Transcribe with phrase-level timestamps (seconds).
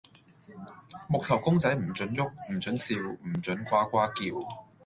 [1.07, 4.35] 木頭公仔唔准郁，唔准笑，唔准呱呱叫